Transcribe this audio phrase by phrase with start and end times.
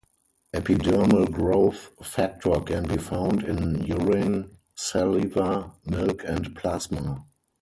[0.51, 7.23] Epidermal growth factor can be found in urine, saliva, milk, and plasma.